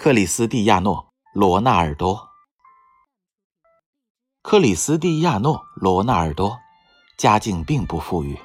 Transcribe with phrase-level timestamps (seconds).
[0.00, 2.28] 克里斯蒂亚诺·罗纳尔多。
[4.42, 6.56] 克里斯蒂亚诺·罗纳尔多
[7.16, 8.38] 家境并不富裕，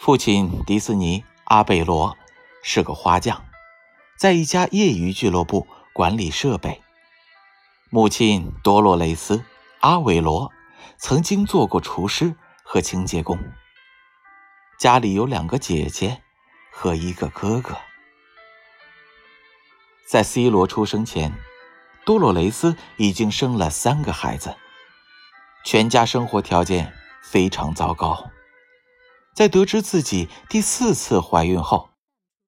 [0.00, 2.16] 父亲迪斯尼·阿贝罗
[2.62, 3.44] 是个花匠，
[4.18, 6.80] 在一家业余俱乐部管理设备；
[7.90, 9.36] 母亲多洛雷斯·
[9.80, 10.50] 阿韦罗
[10.96, 12.34] 曾经做过厨师
[12.64, 13.38] 和清洁工。
[14.80, 16.22] 家里有两个姐姐
[16.72, 17.76] 和一个哥哥。
[20.08, 21.34] 在 C 罗出生前，
[22.06, 24.56] 多洛雷斯已经生了三个孩子，
[25.66, 26.90] 全家生活条件
[27.22, 28.30] 非常糟糕。
[29.34, 31.90] 在得知自己第四次怀孕后，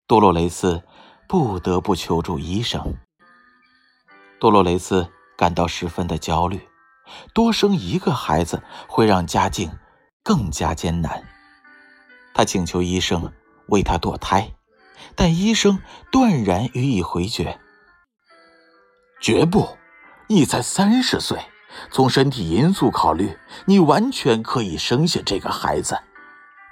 [0.06, 0.84] 多洛雷斯
[1.26, 2.96] 不得不求助医生。
[4.38, 6.60] 多洛雷斯感到十分的焦虑，
[7.34, 9.76] 多生一个孩子会让家境
[10.22, 11.24] 更加艰难。
[12.32, 13.32] 他请求医生
[13.66, 14.48] 为他堕胎。
[15.14, 15.80] 但医生
[16.10, 17.58] 断然予以回绝。
[19.20, 19.76] 绝不，
[20.28, 21.38] 你才三十岁，
[21.90, 25.98] 从身体因素考虑，你完全可以生下这个孩子，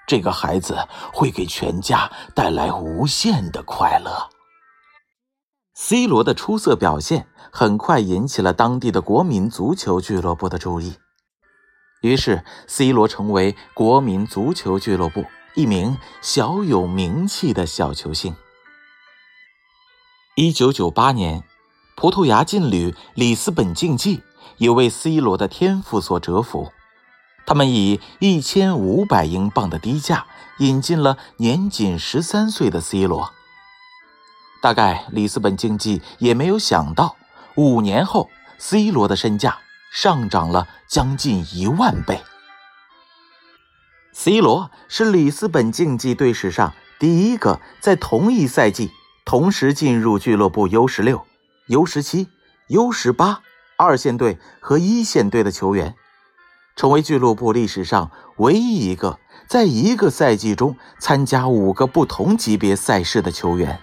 [0.06, 4.30] 这个孩子会给全家带来无限的快乐。
[5.74, 10.94] C 罗的出色表现很快引起了当地的国民足球俱乐部的注意，
[12.00, 15.24] 于是 C 罗成为国民足球俱乐部。
[15.56, 18.36] 一名小有名气的小球星。
[20.34, 21.42] 一九九八年，
[21.96, 24.22] 葡萄牙劲旅里斯本竞技
[24.58, 26.72] 也为 C 罗的天赋所折服，
[27.46, 30.26] 他们以一千五百英镑的低价
[30.58, 33.32] 引进了年仅十三岁的 C 罗。
[34.60, 37.16] 大概里斯本竞技也没有想到，
[37.54, 39.58] 五年后 C 罗的身价
[39.90, 42.22] 上涨了将近一万倍。
[44.18, 48.90] C 罗是里斯本竞技队史上第一个在同一赛季
[49.26, 51.26] 同时进入俱乐部 U 十六、
[51.66, 52.28] U 十七、
[52.68, 53.42] U 十八
[53.76, 55.94] 二线队和一线队的球员，
[56.74, 63.78] 成为俱乐部历史上唯一一个在一个赛季中参加五个不同级别赛事的球员。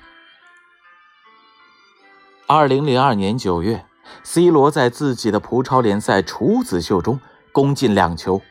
[2.47, 3.85] 二零零二年九月
[4.23, 7.19] ，C 罗在自己的葡超联赛处子秀中
[7.51, 8.41] 攻进两球。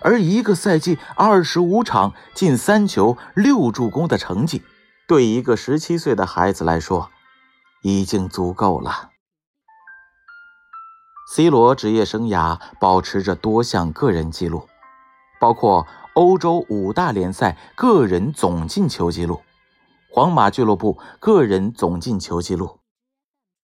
[0.00, 4.62] 而一个赛季二十五场进三球六助攻的成绩，
[5.06, 7.10] 对一个十七岁的孩子来说，
[7.82, 9.10] 已经足够了。
[11.32, 14.68] C 罗职业生涯保持着多项个人纪录，
[15.40, 19.42] 包括欧洲五大联赛个人总进球纪录、
[20.10, 22.80] 皇马俱乐部个人总进球纪录、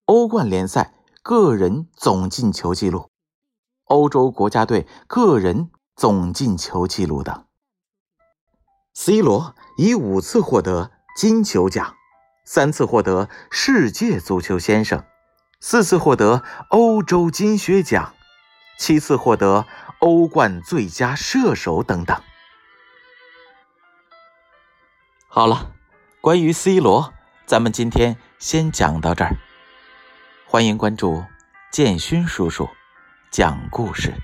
[0.04, 3.10] 欧冠联赛个人总进球纪录、
[3.86, 5.70] 欧洲国家队个人。
[5.96, 7.46] 总进球纪录等。
[8.92, 11.96] C 罗以五次获得金球奖，
[12.44, 15.04] 三次获得世界足球先生，
[15.58, 18.14] 四次获得欧洲金靴奖，
[18.78, 19.66] 七次获得
[20.00, 22.20] 欧冠最佳射手等等。
[25.28, 25.72] 好了，
[26.20, 27.14] 关于 C 罗，
[27.46, 29.36] 咱们今天先讲到这儿。
[30.46, 31.24] 欢迎关注
[31.70, 32.68] 建勋叔叔
[33.30, 34.14] 讲故事。